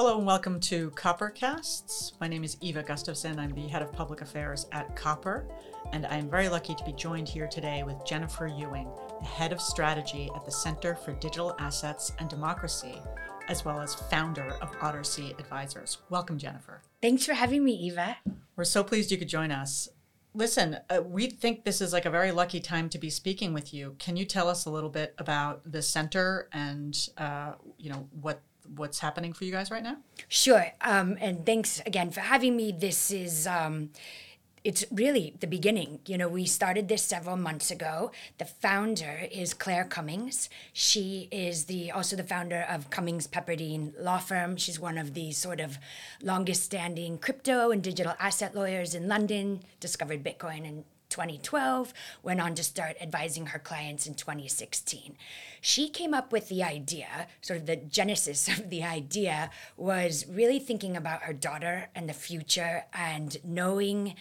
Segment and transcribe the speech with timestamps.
[0.00, 2.12] Hello and welcome to Coppercasts.
[2.22, 3.38] My name is Eva Gustavsson.
[3.38, 5.46] I'm the head of public affairs at Copper,
[5.92, 8.88] and I'm very lucky to be joined here today with Jennifer Ewing,
[9.20, 12.94] the head of strategy at the Center for Digital Assets and Democracy,
[13.48, 15.98] as well as founder of Ottersea Advisors.
[16.08, 16.80] Welcome, Jennifer.
[17.02, 18.16] Thanks for having me, Eva.
[18.56, 19.86] We're so pleased you could join us.
[20.32, 23.74] Listen, uh, we think this is like a very lucky time to be speaking with
[23.74, 23.96] you.
[23.98, 28.40] Can you tell us a little bit about the center and uh, you know what
[28.76, 29.96] what's happening for you guys right now?
[30.28, 30.66] Sure.
[30.80, 32.72] Um, and thanks again for having me.
[32.72, 33.46] This is.
[33.46, 33.90] Um,
[34.62, 36.00] it's really the beginning.
[36.06, 38.10] You know, we started this several months ago.
[38.36, 40.50] The founder is Claire Cummings.
[40.72, 44.56] She is the also the founder of Cummings Pepperdine Law Firm.
[44.56, 45.78] She's one of the sort of
[46.22, 51.92] longest standing crypto and digital asset lawyers in London, discovered Bitcoin in 2012,
[52.22, 55.16] went on to start advising her clients in 2016.
[55.60, 60.58] She came up with the idea, sort of the genesis of the idea was really
[60.58, 64.14] thinking about her daughter and the future and knowing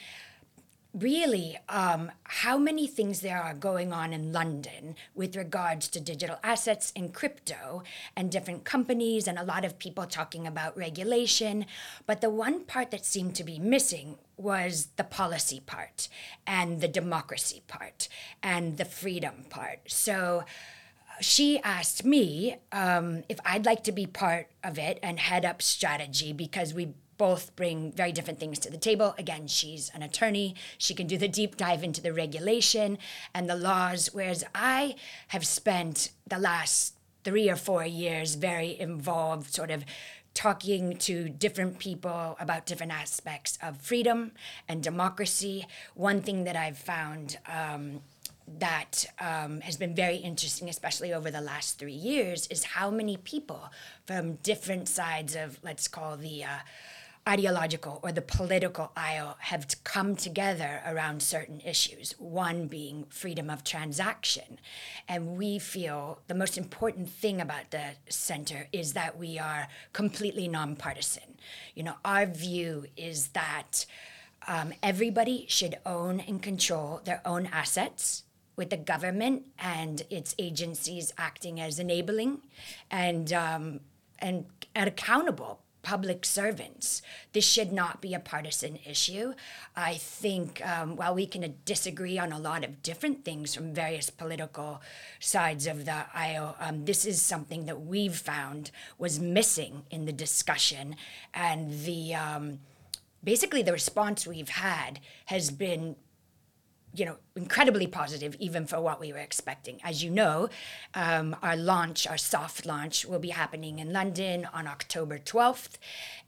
[0.99, 6.37] really um, how many things there are going on in London with regards to digital
[6.43, 7.83] assets and crypto
[8.15, 11.65] and different companies and a lot of people talking about regulation.
[12.05, 16.07] But the one part that seemed to be missing was the policy part
[16.47, 18.07] and the democracy part
[18.41, 19.79] and the freedom part.
[19.87, 20.45] So
[21.21, 25.61] she asked me um, if I'd like to be part of it and head up
[25.61, 29.13] strategy because we both bring very different things to the table.
[29.19, 30.55] Again, she's an attorney.
[30.79, 32.97] She can do the deep dive into the regulation
[33.35, 34.95] and the laws, whereas I
[35.27, 39.83] have spent the last three or four years very involved, sort of
[40.33, 44.31] talking to different people about different aspects of freedom
[44.67, 45.67] and democracy.
[45.95, 47.37] One thing that I've found.
[47.47, 48.01] Um,
[48.57, 53.15] that um, has been very interesting, especially over the last three years, is how many
[53.15, 53.69] people
[54.07, 56.59] from different sides of, let's call the uh,
[57.27, 63.63] ideological or the political aisle have come together around certain issues, one being freedom of
[63.63, 64.59] transaction.
[65.07, 70.47] And we feel the most important thing about the center is that we are completely
[70.47, 71.37] nonpartisan.
[71.75, 73.85] You know, our view is that
[74.47, 78.23] um, everybody should own and control their own assets
[78.55, 82.41] with the government and its agencies acting as enabling
[82.91, 83.79] and um,
[84.19, 84.45] and,
[84.75, 87.01] and accountable public servants.
[87.33, 89.33] This should not be a partisan issue.
[89.75, 94.09] I think um, while we can disagree on a lot of different things from various
[94.09, 94.81] political
[95.19, 100.13] sides of the aisle, um, this is something that we've found was missing in the
[100.13, 100.95] discussion.
[101.33, 102.59] And the um,
[103.23, 105.95] basically the response we've had has been
[106.93, 109.79] you know, incredibly positive, even for what we were expecting.
[109.83, 110.49] As you know,
[110.93, 115.77] um, our launch, our soft launch, will be happening in London on October 12th.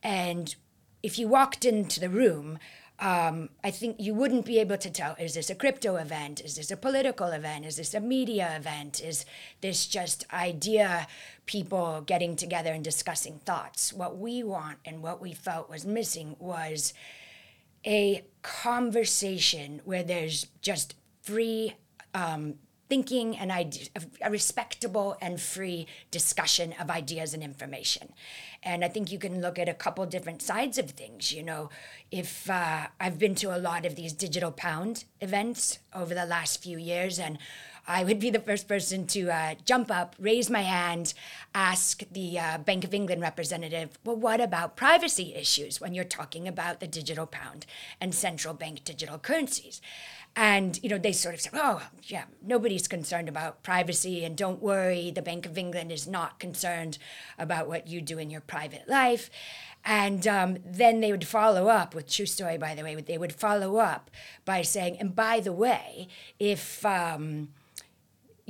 [0.03, 0.55] And
[1.01, 2.59] if you walked into the room,
[3.01, 6.39] um, I think you wouldn't be able to tell is this a crypto event?
[6.39, 7.65] Is this a political event?
[7.65, 9.01] Is this a media event?
[9.03, 9.25] Is
[9.61, 11.07] this just idea
[11.47, 13.91] people getting together and discussing thoughts?
[13.91, 16.93] What we want and what we felt was missing was
[17.85, 21.75] a conversation where there's just free
[22.13, 22.55] um,
[22.89, 23.89] thinking and ide-
[24.21, 28.11] a respectable and free discussion of ideas and information.
[28.63, 31.31] And I think you can look at a couple different sides of things.
[31.31, 31.69] You know,
[32.11, 36.61] if uh, I've been to a lot of these digital pound events over the last
[36.61, 37.37] few years, and
[37.87, 41.13] I would be the first person to uh, jump up, raise my hand,
[41.53, 46.47] ask the uh, Bank of England representative, well, what about privacy issues when you're talking
[46.47, 47.65] about the digital pound
[47.99, 49.81] and central bank digital currencies?
[50.35, 54.23] And, you know, they sort of said, oh, yeah, nobody's concerned about privacy.
[54.23, 56.97] And don't worry, the Bank of England is not concerned
[57.37, 59.29] about what you do in your private life.
[59.83, 62.95] And um, then they would follow up with true story, by the way.
[62.95, 64.09] They would follow up
[64.45, 66.07] by saying, and by the way,
[66.39, 67.49] if um,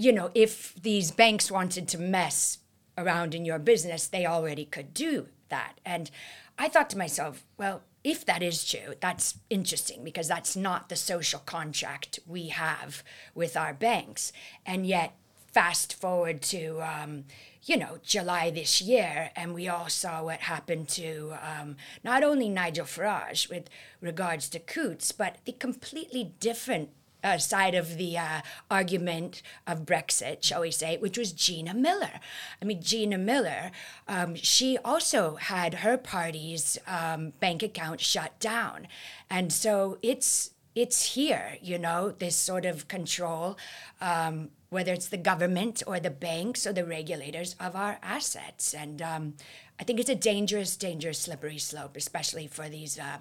[0.01, 2.57] you know, if these banks wanted to mess
[2.97, 5.79] around in your business, they already could do that.
[5.85, 6.09] And
[6.57, 10.95] I thought to myself, well, if that is true, that's interesting because that's not the
[10.95, 13.03] social contract we have
[13.35, 14.33] with our banks.
[14.65, 15.15] And yet,
[15.53, 17.25] fast forward to, um,
[17.63, 22.49] you know, July this year, and we all saw what happened to um, not only
[22.49, 26.89] Nigel Farage with regards to Coutts, but the completely different
[27.23, 32.19] uh, side of the uh, argument of Brexit, shall we say, which was Gina Miller.
[32.61, 33.71] I mean, Gina Miller,
[34.07, 38.87] um, she also had her party's um, bank account shut down,
[39.29, 43.57] and so it's it's here, you know, this sort of control.
[43.99, 48.73] Um, whether it's the government or the banks or the regulators of our assets.
[48.73, 49.33] And um,
[49.77, 53.17] I think it's a dangerous, dangerous, slippery slope, especially for these uh,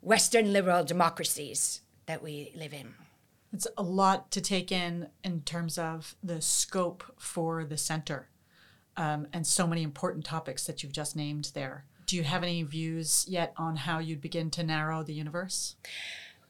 [0.00, 2.94] Western liberal democracies that we live in.
[3.52, 8.28] It's a lot to take in in terms of the scope for the center
[8.96, 11.84] um, and so many important topics that you've just named there.
[12.06, 15.76] Do you have any views yet on how you'd begin to narrow the universe?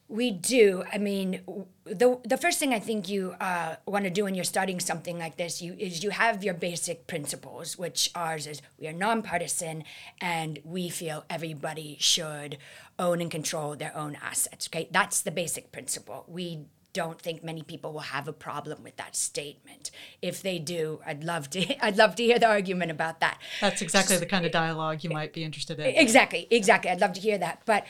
[0.09, 0.85] We do.
[0.93, 1.41] I mean,
[1.85, 5.19] the the first thing I think you uh, want to do when you're starting something
[5.19, 9.85] like this, you is you have your basic principles, which ours is we are nonpartisan,
[10.21, 12.59] and we feel everybody should
[12.99, 14.69] own and control their own assets.
[14.69, 16.27] Okay, that's the basic principle.
[16.29, 19.91] We don't think many people will have a problem with that statement.
[20.21, 23.39] If they do, I'd love to I'd love to hear the argument about that.
[23.61, 25.87] That's exactly the kind of dialogue you might be interested in.
[25.87, 26.91] Exactly, exactly.
[26.91, 27.63] I'd love to hear that.
[27.65, 27.85] But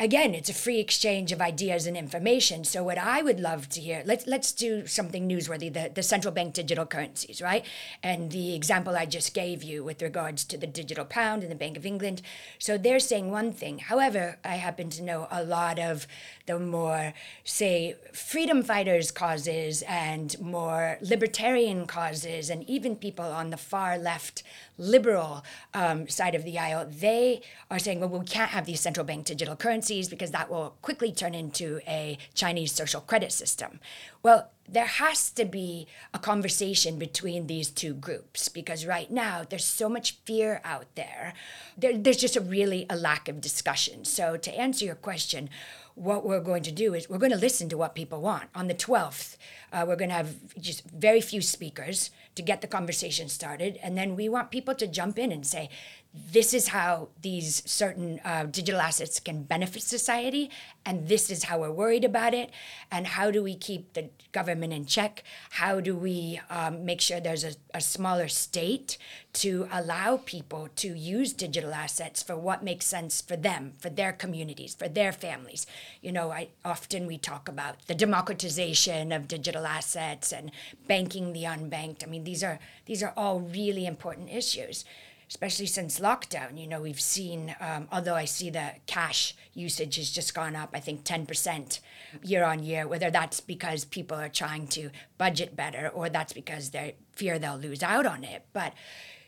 [0.00, 2.64] again, it's a free exchange of ideas and information.
[2.64, 6.32] So what I would love to hear, let's let's do something newsworthy, the, the central
[6.32, 7.64] bank digital currencies, right?
[8.02, 11.56] And the example I just gave you with regards to the digital pound and the
[11.56, 12.22] Bank of England.
[12.58, 13.78] So they're saying one thing.
[13.78, 16.06] However, I happen to know a lot of
[16.46, 17.12] the more,
[17.44, 24.42] say, freedom fighters causes and more libertarian causes, and even people on the far left
[24.80, 25.44] liberal
[25.74, 29.26] um, side of the aisle, they are saying, well, we can't have these central bank
[29.26, 33.78] digital currencies because that will quickly turn into a Chinese social credit system.
[34.22, 39.64] Well, there has to be a conversation between these two groups because right now there's
[39.64, 41.34] so much fear out there.
[41.76, 41.98] there.
[41.98, 44.04] There's just a really a lack of discussion.
[44.04, 45.50] So to answer your question,
[45.94, 48.48] what we're going to do is we're going to listen to what people want.
[48.54, 49.36] On the 12th,
[49.72, 52.10] uh, we're going to have just very few speakers
[52.40, 53.78] to get the conversation started.
[53.82, 55.68] And then we want people to jump in and say,
[56.12, 60.50] this is how these certain uh, digital assets can benefit society,
[60.84, 62.50] and this is how we're worried about it.
[62.90, 65.22] And how do we keep the government in check?
[65.50, 68.98] How do we um, make sure there's a, a smaller state
[69.34, 74.12] to allow people to use digital assets for what makes sense for them, for their
[74.12, 75.64] communities, for their families?
[76.00, 80.50] You know, I often we talk about the democratization of digital assets and
[80.88, 82.02] banking the unbanked.
[82.02, 84.84] I mean, these are these are all really important issues
[85.30, 86.60] especially since lockdown.
[86.60, 90.70] You know, we've seen, um, although I see the cash usage has just gone up,
[90.74, 91.78] I think 10%
[92.24, 96.70] year on year, whether that's because people are trying to budget better or that's because
[96.70, 98.44] they fear they'll lose out on it.
[98.52, 98.74] But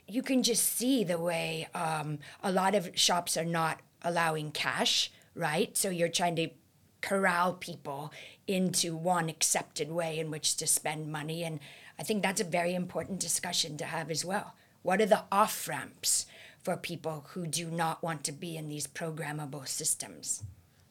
[0.08, 5.12] you can just see the way um, a lot of shops are not allowing cash,
[5.36, 5.76] right?
[5.76, 6.48] So you're trying to
[7.00, 8.12] corral people
[8.46, 11.44] into one accepted way in which to spend money.
[11.44, 11.60] And
[11.98, 14.54] I think that's a very important discussion to have as well.
[14.82, 16.26] What are the off ramps
[16.62, 20.42] for people who do not want to be in these programmable systems?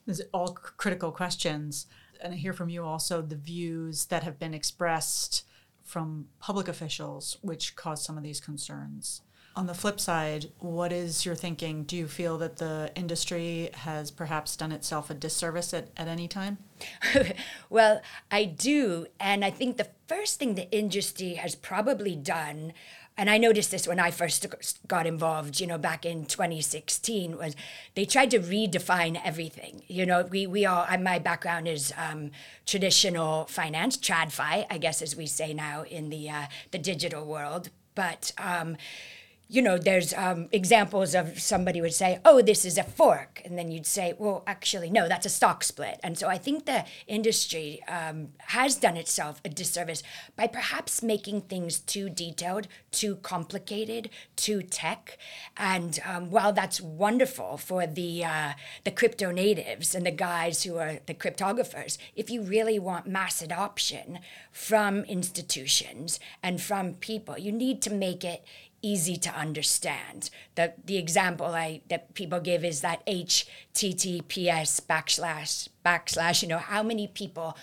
[0.05, 1.87] These are all critical questions.
[2.21, 5.43] And I hear from you also the views that have been expressed
[5.83, 9.21] from public officials, which cause some of these concerns.
[9.53, 11.83] On the flip side, what is your thinking?
[11.83, 16.29] Do you feel that the industry has perhaps done itself a disservice at, at any
[16.29, 16.57] time?
[17.69, 18.01] well,
[18.31, 19.07] I do.
[19.19, 22.71] And I think the first thing the industry has probably done
[23.17, 24.47] and I noticed this when I first
[24.87, 27.55] got involved, you know, back in 2016, was
[27.93, 29.83] they tried to redefine everything.
[29.87, 32.31] You know, we, we all, my background is um,
[32.65, 37.69] traditional finance, TradFi, I guess as we say now in the, uh, the digital world.
[37.93, 38.77] But, um,
[39.51, 43.41] you know, there's um, examples of somebody would say, oh, this is a fork.
[43.43, 45.99] And then you'd say, well, actually, no, that's a stock split.
[46.01, 50.03] And so I think the industry um, has done itself a disservice
[50.37, 55.17] by perhaps making things too detailed, too complicated, too tech.
[55.57, 58.53] And um, while that's wonderful for the, uh,
[58.85, 63.41] the crypto natives and the guys who are the cryptographers, if you really want mass
[63.41, 68.45] adoption from institutions and from people, you need to make it
[68.81, 70.29] easy to understand.
[70.55, 76.41] The the example I that people give is that HTTPS backslash backslash.
[76.41, 77.57] You know how many people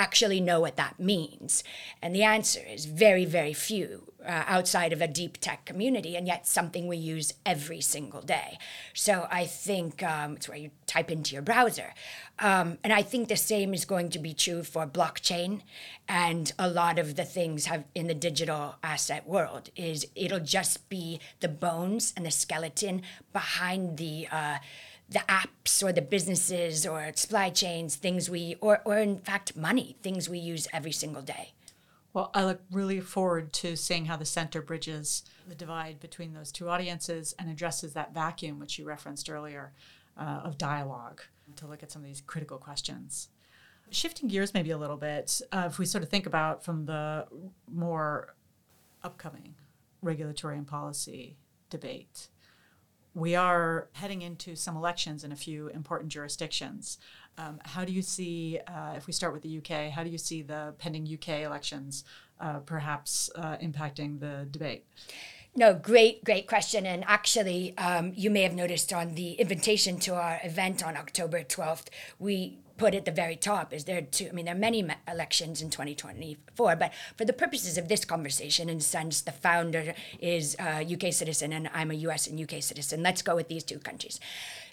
[0.00, 1.62] actually know what that means,
[2.00, 6.26] and the answer is very very few uh, outside of a deep tech community, and
[6.26, 8.58] yet something we use every single day.
[8.94, 11.94] So I think um, it's where you type into your browser.
[12.38, 15.60] Um, and I think the same is going to be true for blockchain
[16.08, 20.88] and a lot of the things have in the digital asset world is it'll just
[20.88, 23.02] be the bones and the skeleton
[23.32, 24.56] behind the uh,
[25.10, 29.96] the apps or the businesses or supply chains, things we or or in fact money,
[30.02, 31.52] things we use every single day.
[32.12, 36.50] Well, I look really forward to seeing how the center bridges the divide between those
[36.50, 39.72] two audiences and addresses that vacuum which you referenced earlier
[40.18, 41.22] uh, of dialogue
[41.56, 43.28] to look at some of these critical questions.
[43.90, 47.26] Shifting gears maybe a little bit, uh, if we sort of think about from the
[47.72, 48.34] more
[49.02, 49.54] upcoming
[50.02, 51.36] regulatory and policy
[51.70, 52.28] debate,
[53.14, 56.98] we are heading into some elections in a few important jurisdictions.
[57.38, 60.18] Um, how do you see, uh, if we start with the UK, how do you
[60.18, 62.04] see the pending UK elections
[62.40, 64.84] uh, perhaps uh, impacting the debate?
[65.56, 66.86] No, great, great question.
[66.86, 71.42] And actually, um, you may have noticed on the invitation to our event on October
[71.42, 71.88] 12th,
[72.20, 75.60] we put at the very top is there two i mean there are many elections
[75.60, 80.56] in 2024 but for the purposes of this conversation in a sense the founder is
[80.58, 83.02] a uk citizen and i'm a us and uk citizen.
[83.02, 84.20] Let's go with these two countries.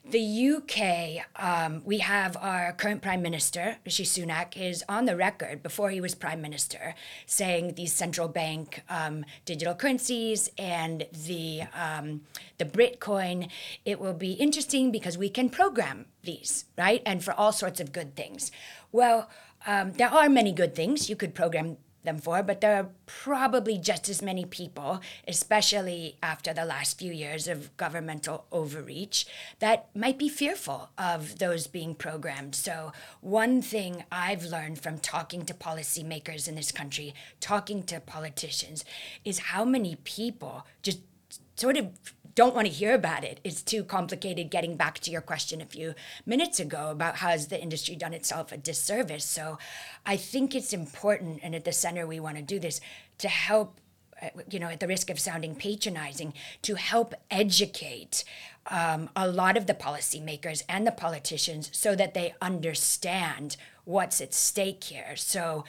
[0.09, 5.61] The UK, um, we have our current Prime Minister, Rishi Sunak, is on the record
[5.61, 6.95] before he was Prime Minister
[7.25, 12.21] saying these central bank um, digital currencies and the, um,
[12.57, 13.49] the Bitcoin,
[13.83, 17.01] it will be interesting because we can program these, right?
[17.05, 18.51] And for all sorts of good things.
[18.91, 19.29] Well,
[19.65, 21.09] um, there are many good things.
[21.09, 26.53] You could program them for, but there are probably just as many people, especially after
[26.53, 29.27] the last few years of governmental overreach,
[29.59, 32.55] that might be fearful of those being programmed.
[32.55, 38.85] So, one thing I've learned from talking to policymakers in this country, talking to politicians,
[39.25, 41.01] is how many people just
[41.55, 41.89] sort of
[42.37, 43.39] don't want to hear about it.
[43.43, 44.51] It's too complicated.
[44.51, 48.13] Getting back to your question a few minutes ago about how has the industry done
[48.13, 49.25] itself a disservice.
[49.25, 49.57] So
[50.05, 52.79] I think it's important, and at the center we want to do this
[53.17, 53.81] to help
[54.21, 58.23] uh, you know, at the risk of sounding patronizing, to help educate
[58.69, 64.33] um, a lot of the policymakers and the politicians so that they understand what's at
[64.33, 65.15] stake here.
[65.15, 65.65] So,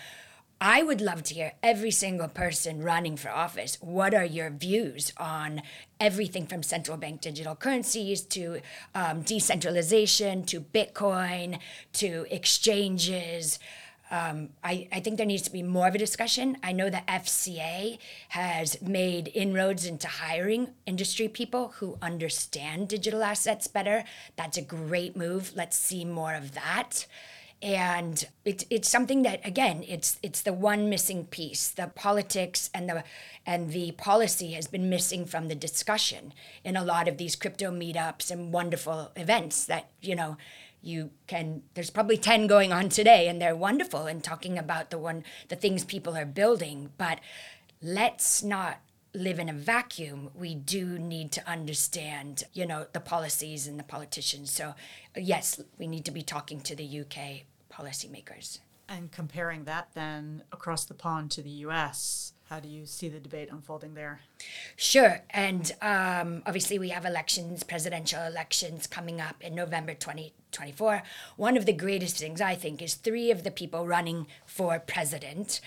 [0.60, 3.78] I would love to hear every single person running for office.
[3.80, 5.62] What are your views on
[6.00, 8.60] everything from central bank digital currencies to
[8.92, 11.60] um, decentralization to Bitcoin
[11.94, 13.60] to exchanges?
[14.10, 16.56] Um, I, I, think there needs to be more of a discussion.
[16.62, 17.98] I know the FCA
[18.30, 24.04] has made inroads into hiring industry people who understand digital assets better.
[24.34, 25.52] That's a great move.
[25.54, 27.06] Let's see more of that
[27.60, 31.68] and it's it's something that again it's it's the one missing piece.
[31.68, 33.04] The politics and the
[33.44, 37.70] and the policy has been missing from the discussion in a lot of these crypto
[37.70, 40.36] meetups and wonderful events that you know
[40.82, 44.98] you can there's probably 10 going on today and they're wonderful and talking about the
[44.98, 46.90] one the things people are building.
[46.96, 47.18] But
[47.82, 48.78] let's not
[49.14, 53.84] live in a vacuum we do need to understand you know the policies and the
[53.84, 54.74] politicians so
[55.16, 57.44] yes we need to be talking to the uk
[57.78, 58.58] policymakers.
[58.88, 63.20] And comparing that then across the pond to the US, how do you see the
[63.20, 64.20] debate unfolding there?
[64.76, 65.20] Sure.
[65.30, 71.02] And um, obviously, we have elections, presidential elections coming up in November 2024.
[71.36, 75.60] One of the greatest things, I think, is three of the people running for president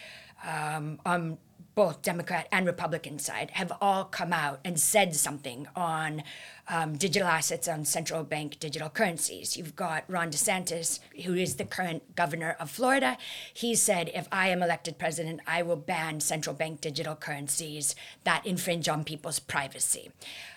[0.43, 1.37] um, on
[1.81, 6.21] both Democrat and Republican side have all come out and said something on
[6.67, 9.57] um, digital assets on central bank digital currencies.
[9.57, 13.17] You've got Ron DeSantis, who is the current governor of Florida.
[13.51, 17.95] He said, if I am elected president, I will ban central bank digital currencies
[18.25, 20.11] that infringe on people's privacy.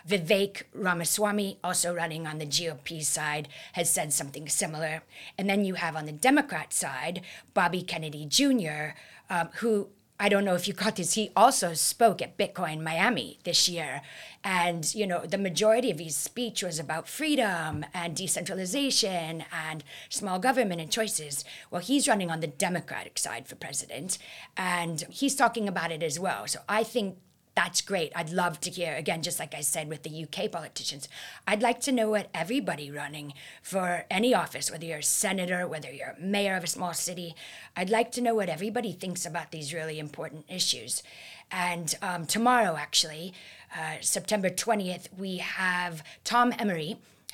[0.06, 5.04] Vivek Ramaswamy, also running on the GOP side, has said something similar.
[5.38, 7.22] And then you have on the Democrat side,
[7.54, 8.92] Bobby Kennedy Jr.,
[9.30, 11.14] um, who I don't know if you caught this.
[11.14, 14.00] He also spoke at Bitcoin Miami this year.
[14.44, 20.38] And, you know, the majority of his speech was about freedom and decentralization and small
[20.38, 21.44] government and choices.
[21.70, 24.18] Well, he's running on the Democratic side for president.
[24.56, 26.46] And he's talking about it as well.
[26.46, 27.18] So I think
[27.54, 28.12] that's great.
[28.16, 31.08] I'd love to hear, again, just like I said with the UK politicians,
[31.46, 33.32] I'd like to know what everybody running
[33.62, 37.34] for any office, whether you're a senator, whether you're mayor of a small city,
[37.76, 41.02] I'd like to know what everybody thinks about these really important issues.
[41.50, 43.32] And um, tomorrow, actually,
[43.76, 46.78] uh, September 20th, we have Tom Emmer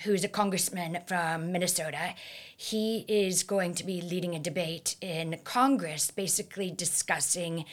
[0.05, 2.15] who's a congressman from Minnesota.
[2.57, 7.65] He is going to be leading a debate in Congress, basically discussing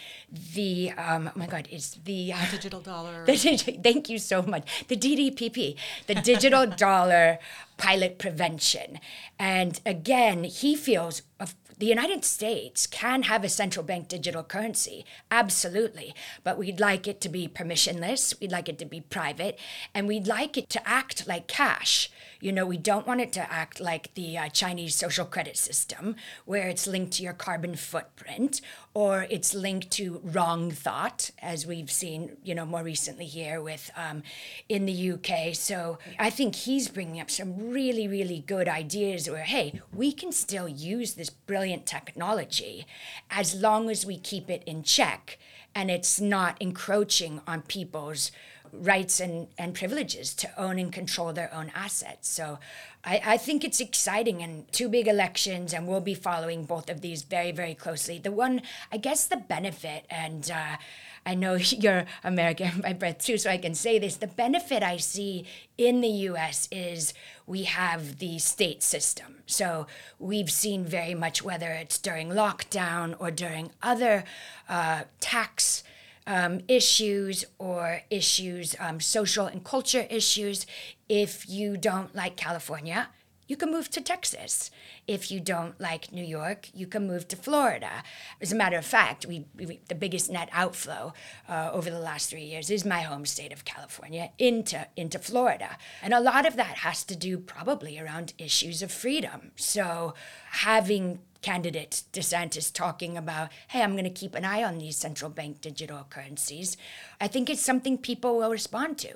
[0.53, 3.23] the um, oh my God, it's the uh, digital dollar.
[3.25, 4.85] The, thank you so much.
[4.87, 5.75] The DDPP,
[6.07, 7.39] the digital dollar
[7.77, 8.99] pilot prevention,
[9.37, 11.21] and again, he feels.
[11.39, 17.07] Of, the United States can have a central bank digital currency, absolutely, but we'd like
[17.07, 19.59] it to be permissionless, we'd like it to be private,
[19.93, 22.09] and we'd like it to act like cash.
[22.39, 26.15] You know, we don't want it to act like the uh, Chinese social credit system,
[26.45, 28.61] where it's linked to your carbon footprint,
[28.93, 33.91] or it's linked to wrong thought, as we've seen, you know, more recently here with
[33.95, 34.23] um,
[34.69, 35.55] in the UK.
[35.55, 40.31] So I think he's bringing up some really, really good ideas where, hey, we can
[40.31, 42.85] still use this brilliant technology
[43.29, 45.37] as long as we keep it in check
[45.77, 48.31] and it's not encroaching on people's
[48.71, 52.29] rights and, and privileges to own and control their own assets.
[52.29, 52.59] So
[53.03, 57.01] I, I think it's exciting and two big elections, and we'll be following both of
[57.01, 58.19] these very, very closely.
[58.19, 60.77] The one, I guess, the benefit, and uh,
[61.25, 64.97] I know you're American by birth too, so I can say this the benefit I
[64.97, 65.45] see
[65.77, 67.13] in the US is
[67.45, 69.43] we have the state system.
[69.45, 69.87] So
[70.19, 74.23] we've seen very much, whether it's during lockdown or during other
[74.67, 75.83] uh, tax
[76.27, 80.67] um, issues or issues, um, social and culture issues.
[81.09, 83.09] If you don't like California,
[83.47, 84.69] you can move to Texas.
[85.07, 88.03] If you don't like New York, you can move to Florida.
[88.41, 91.13] As a matter of fact, we, we the biggest net outflow
[91.47, 95.77] uh, over the last three years is my home state of California into into Florida,
[96.01, 99.51] and a lot of that has to do probably around issues of freedom.
[99.55, 100.13] So
[100.51, 105.29] having candidate DeSantis talking about, hey, I'm going to keep an eye on these central
[105.29, 106.77] bank digital currencies,
[107.19, 109.15] I think it's something people will respond to.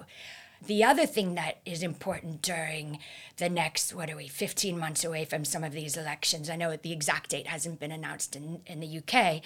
[0.64, 3.00] The other thing that is important during
[3.38, 6.76] the next, what are we, 15 months away from some of these elections, I know
[6.76, 9.42] the exact date hasn't been announced in, in the UK,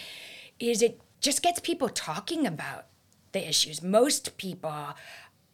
[0.60, 2.88] is it just gets people talking about
[3.36, 3.84] the issues.
[3.84, 4.96] Most people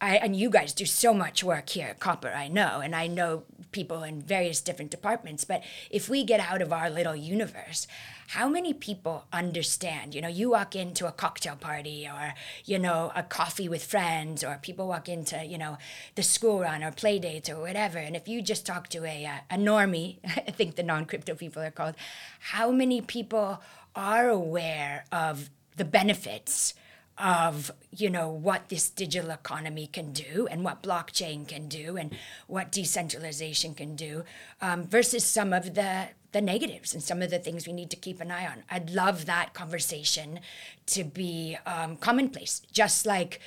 [0.02, 3.06] I, and you guys do so much work here at Copper, I know, and I
[3.06, 5.44] know people in various different departments.
[5.44, 7.86] But if we get out of our little universe,
[8.30, 10.12] how many people understand?
[10.12, 14.42] You know, you walk into a cocktail party or, you know, a coffee with friends,
[14.42, 15.78] or people walk into, you know,
[16.16, 17.98] the school run or play dates or whatever.
[17.98, 21.36] And if you just talk to a, uh, a normie, I think the non crypto
[21.36, 21.94] people are called,
[22.40, 23.62] how many people
[23.94, 26.74] are aware of the benefits?
[27.18, 32.14] Of you know what this digital economy can do and what blockchain can do and
[32.46, 34.24] what decentralization can do
[34.60, 37.96] um, versus some of the the negatives and some of the things we need to
[37.96, 38.64] keep an eye on.
[38.70, 40.40] I'd love that conversation
[40.86, 42.60] to be um, commonplace.
[42.72, 43.40] Just like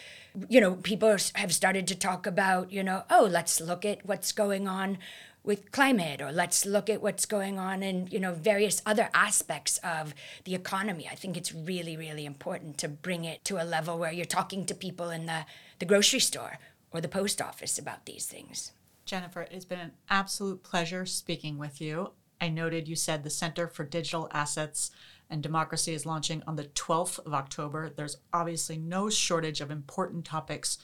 [0.50, 4.32] you know people have started to talk about you know oh let's look at what's
[4.32, 4.98] going on
[5.46, 9.78] with climate or let's look at what's going on in you know various other aspects
[9.80, 11.08] of the economy.
[11.12, 14.66] I think it's really really important to bring it to a level where you're talking
[14.66, 15.46] to people in the,
[15.80, 16.60] the grocery store
[16.92, 18.72] or the post office about these things.
[19.06, 22.12] Jennifer it's been an absolute pleasure speaking with you.
[22.42, 24.92] I noted you said the center for digital assets
[25.30, 27.90] and democracy is launching on the 12th of october.
[27.90, 30.78] There's obviously no shortage of important topics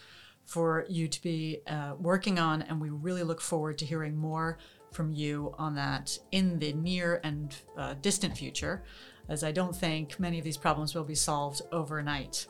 [0.52, 4.58] for you to be uh, working on, and we really look forward to hearing more
[4.92, 8.84] from you on that in the near and uh, distant future,
[9.30, 12.48] as I don't think many of these problems will be solved overnight.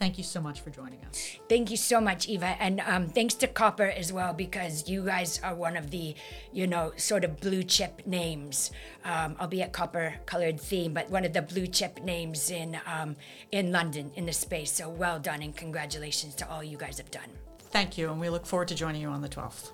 [0.00, 1.36] Thank you so much for joining us.
[1.46, 5.38] Thank you so much, Eva, and um, thanks to Copper as well because you guys
[5.44, 6.14] are one of the,
[6.54, 8.70] you know, sort of blue chip names,
[9.04, 13.14] um, albeit copper colored theme, but one of the blue chip names in um,
[13.52, 14.72] in London in the space.
[14.72, 17.28] So well done and congratulations to all you guys have done.
[17.58, 19.72] Thank you, and we look forward to joining you on the 12th.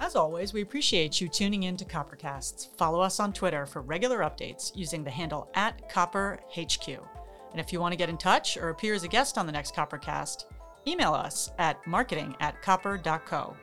[0.00, 2.68] As always, we appreciate you tuning in to Coppercasts.
[2.76, 7.00] Follow us on Twitter for regular updates using the handle at CopperHQ.
[7.52, 9.52] And if you want to get in touch or appear as a guest on the
[9.52, 10.46] next Coppercast,
[10.86, 13.56] email us at marketing at copper.co.